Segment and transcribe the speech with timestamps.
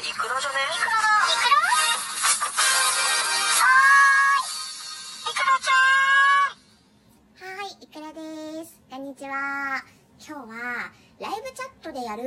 [0.00, 1.60] イクラじゃねイクラだイクラ
[3.60, 4.48] はー。
[5.28, 5.76] いイクラちゃ
[7.44, 7.68] んはー。
[7.68, 9.84] いイクラですこんにちは
[10.26, 10.90] 今日は
[11.20, 12.22] ライブチャットでやる、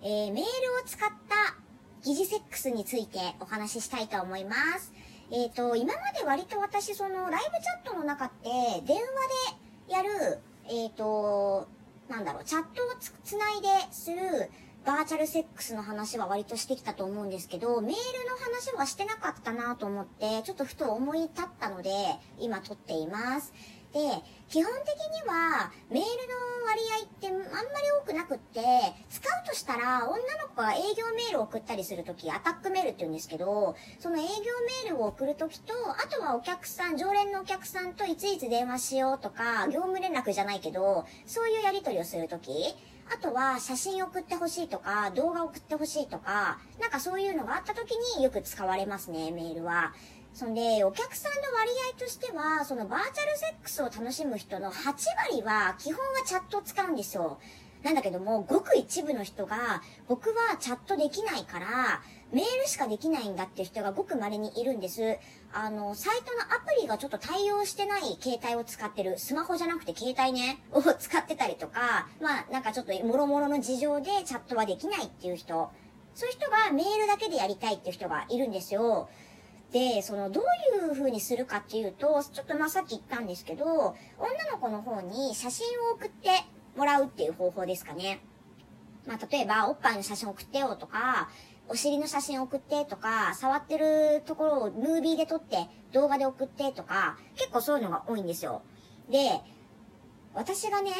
[0.00, 0.44] えー、メー。
[0.44, 1.56] ルを使った
[2.04, 4.92] 疑似セックスについてお話ししたいと思います
[5.32, 8.48] えっ、ー、と今まで割と私そのライブチャットの中って
[8.86, 9.02] 電話
[9.88, 10.38] でやる
[10.68, 11.66] えっ、ー、と
[12.08, 14.50] なんだろうチャットをつつないでする
[14.88, 17.94] バーチャルセックスの話は割としてきたと思うんですけど、メールの
[18.42, 21.90] 話はしてなかったなと思って、ちょっとふと思い立ったので、
[22.38, 23.52] 今撮っています。
[23.92, 24.00] で、
[24.48, 28.62] 基本的には、メールの割合ってあんまり多くなくって、
[29.10, 34.26] 使うとしたら、女の子が営業メールを送ったりするとき、アタックメールって言うんですけど、その営業
[34.86, 42.74] メールを送るときと、あとはお客さん、常連のお客さんといついつ電話しようとか、業務連絡じゃないけど、そういうやり取りをするとき、
[43.10, 49.92] あとは写真送ってほしいとか、動画送ってほしいとか、なんかそういうのがあった時によく使われますね、メールは。
[50.34, 54.94] そんで、お客さんの割合としては、そのバーチャルセックスを楽しむ人の8
[55.30, 57.38] 割は基本はチャットを使うんですよ。
[57.82, 65.18] なんだけども、ごく一部の人が、僕はチャットできないから、メールしかできないんだっていう人がごく稀にいるんです。
[65.52, 75.70] あの、サイトのアプリがちょっと対応してない携帯を使ってる、スマホじゃなくて携帯ね、を使ってたりとか、まあなんかちょっともろもろの事情でチャットはできないっていう人、
[76.14, 79.08] そういう人がメールだけでやりたいっていう人がいるんですよ。
[79.72, 80.44] で、その、どう
[80.84, 86.30] いう風にするかっていうと、ちょっとまあさっき言ったんですけど、女の子の方に写真を送って
[86.76, 88.20] もらうっていう方法ですかね。
[89.08, 91.30] まあ例えば、おっぱいの写真送ってよとか、
[91.66, 98.60] お尻の写真送ってとか、触ってるところをムービーで撮って動画で送ってとか、結構そういうのが多いんですよ。
[99.10, 99.40] で、
[100.34, 100.92] 私がね、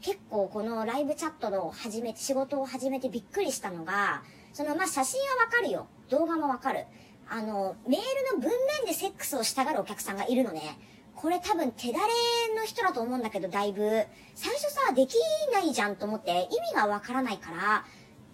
[0.00, 4.22] 結構このライブチャットの始めて、仕事を始めてびっくりしたのが、
[4.52, 5.88] そのま写真はわかるよ。
[6.10, 6.86] 動画もわかる。
[7.28, 8.00] あの、メー
[8.34, 10.78] ルの文面でセックスをしたがるお客さんがいるのね。
[11.20, 14.06] これ多分手だれの人だと思うんだけど、だいぶ。
[14.36, 15.14] 最初さ、でき
[15.52, 17.84] ないじゃんと思って意味がわからないから、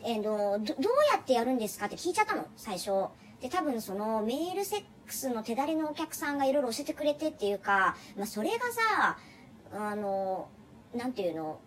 [0.02, 0.76] えー、ど、どう
[1.10, 2.90] やってやるんですかって聞いちゃったの、最初。
[3.40, 9.16] で、多分そのメールセックスの手だれのお客さんがいろいろ教えてくれてっていうか、まあ、それがさ、
[9.72, 10.48] あの、
[10.94, 11.60] なんていうの、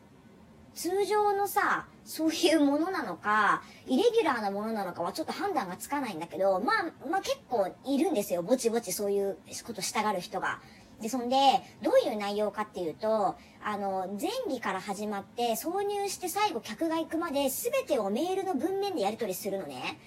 [0.76, 8.44] 通常のさ、そういうものなのか、イレギュラーなものなのかはちょっと判断がつかないんだけど、まあ、まあ結構いるんですよ。
[8.44, 10.60] ぼちぼちそういうことしたがる人が。
[11.02, 11.36] で、そんで、
[11.84, 20.00] どういう内容かっていうと、あの、前儀から始まって、挿入して最後客が行くまで、全てをメールの文面でやり取りするのね。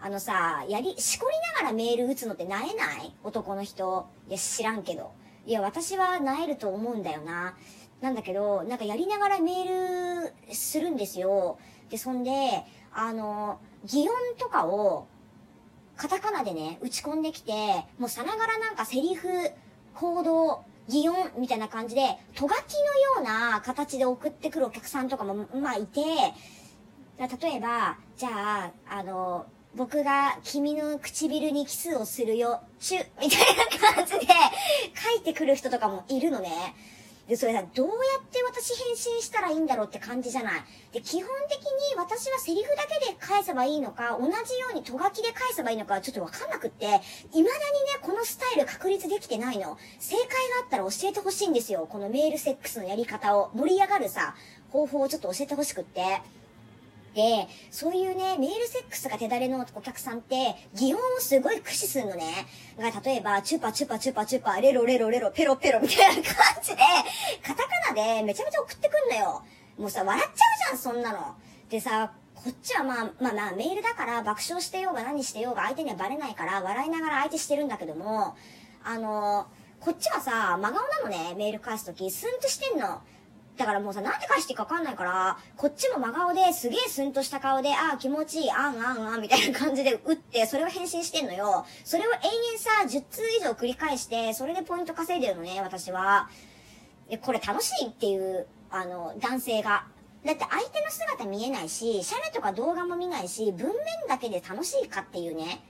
[0.00, 3.14] あのさ、やり、しこりながらメール打つのってなえない？
[3.22, 4.06] 男の人。
[4.28, 5.12] いや、知らんけど。
[5.46, 7.56] いや、私はなえると思うんだよな。
[8.00, 11.58] なんだけど、なんかやりながらメールするんですよ。
[11.88, 15.06] で、そんで、あの、擬音とかを、
[15.96, 17.52] カタカナでね、打ち込んできて、
[17.98, 19.28] もうさながらなんかセリフ、
[19.98, 22.02] 行動、擬音みたいな感じで、
[22.34, 26.00] とがきのような形で送ってくるお客さんとかも、まあいて、
[27.18, 33.40] 例えば、じゃあ、あの、僕が君の唇にキスをするよ、チュみたい
[33.84, 34.32] な感じで
[34.94, 36.50] 書いてくる人とかもいるのね。
[37.28, 40.64] で、それさ、どうやって私返信したらいいんだろうって感じじゃない。
[40.92, 46.86] で、基本的に私はセリフだけで返せばいいのか、同じようにとがきで返せばいいのか、ちょっとわかんなくって、
[47.32, 47.52] 未だにね、
[48.00, 49.76] このスタイル確立できてないの。
[49.98, 50.32] 正解が
[50.62, 51.88] あったら教えてほしいんですよ。
[51.90, 53.50] このメールセックスのやり方を。
[53.54, 54.36] 盛り上がるさ、
[54.70, 56.22] 方法をちょっと教えてほしくって。
[57.16, 62.46] で、そういうね、メールセックスが手だれのお客さんって、擬音をすごい駆使するのね。
[62.78, 66.82] だから例えば、チューパチューパチューパチューパ、レロレロレロ、ペロペロみたいな感じで、
[67.42, 69.42] カタカナでめちゃめちゃ送ってくんのよ。
[69.78, 71.34] もうさ、笑っちゃうじゃん、そんなの。
[71.70, 78.36] でさ、こっちはまあ、まあまあ、メールだから爆笑してようが何してようが相手にはバレないから、笑いながら相手してるんだけども、
[78.84, 79.46] あの、
[79.80, 83.00] こっちはさ、真顔なのね、メール返すとき、スンとしてんの。
[83.56, 91.64] だからもうさ、なんて返していいかわかんないから、こっちも真顔ですげえスンとした顔で、ああ、気持ちいい、あんあんあんみたいな感じで打って、それを返信してんのよ。
[91.84, 96.28] それを延々さ、10通以上繰り返して、それでポイント稼いでるのね、私は。
[97.08, 99.86] で、これ楽しいっていう、あの、男性が。
[100.24, 103.74] だって相手の姿見えないし、シャレとか動画も見ないし、文面
[104.08, 105.62] だけで楽しいかっていうね。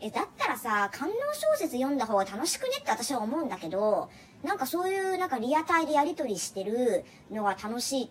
[0.00, 2.78] え、だったらさ、観音小説読んだ方が楽しくね？
[2.80, 4.08] って私は思うんだけど、
[4.44, 8.08] なんかそういうなんかリアタイでやりとりしてるのが楽し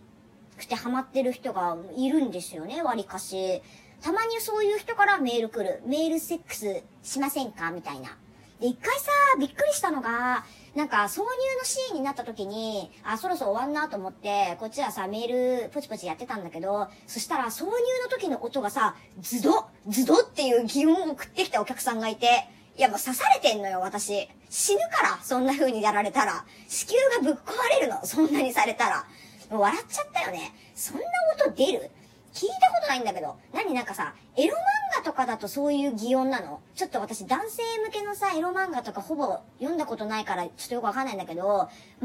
[0.57, 3.61] くてハマってる人がいるんですよね、割かし。
[4.01, 5.81] たまにそういう人からメール来る。
[5.85, 7.71] メールセックスしませんか？
[7.71, 8.17] みたいな。
[8.59, 10.45] で、一回さ、びっくりしたのが、
[10.75, 11.23] なんか、挿入
[11.59, 17.71] のシーンになった時に、あ、そろそろ終わんなと思って、こっちはさ、メール、ポチポチやってたんだけど、そしたら、挿入
[18.03, 24.29] の時の音がさ、ズドズドっていう疑問を送ってきたお客さんがいて、いや、もう刺されてんのよ、私。
[24.49, 26.45] 死ぬから、そんな風にやられたら。
[26.67, 29.07] 子宮がぶっ壊れるの、そんなにされたら。
[29.49, 30.53] もう笑っちゃったよね。
[30.75, 31.03] そんな
[31.43, 31.89] 音出る？
[32.37, 33.35] 聞いたことないんだけど。
[33.51, 34.57] 何なんかさ、エロ漫
[34.95, 36.61] 画とかだとそういう擬音なの？
[36.75, 41.47] ちょっと私男性向けのさ、エロ漫画とかほぼ読んだことないからちょっとよくわかんないんだけど、漫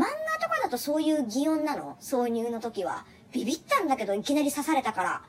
[0.01, 0.07] 画
[0.43, 1.99] とかだとそういう擬音なの？
[2.01, 3.05] 挿入の時は。
[3.31, 5.23] ビビったんだけど、いきなり刺されたから。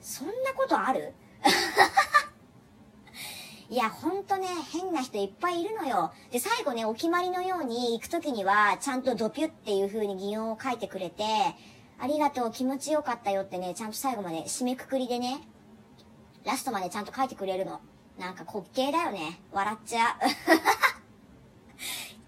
[0.00, 1.12] そんなことある？
[3.70, 6.10] いや、ほんとね、変な人いっぱいいるのよ。
[6.30, 11.22] で、最後ね、お決まりのように行くときには、ちゃんとドピュっていう風に擬音を書いてくれて、
[12.00, 15.40] ありがとう、気持ちよかったよってね、ちゃんと最後まで締めくくりでね、
[16.44, 17.80] ラストまでちゃんと書いてくれるの。
[18.18, 19.40] なんか滑稽だよね。
[19.52, 20.26] 笑っちゃう。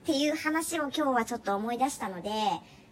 [0.03, 2.31] っていう話を今日はちょっと思い出したので、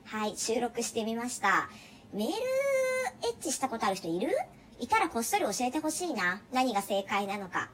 [0.05, 1.69] はい、収録してみました。
[2.13, 4.31] メールエッチしたことある人いる？
[4.79, 6.41] いたらこっそり教えてほしいな。
[6.53, 7.71] 何が正解なのか。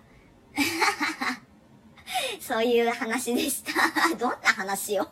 [2.41, 3.73] そういう話でした。
[4.17, 5.09] どんな話よ？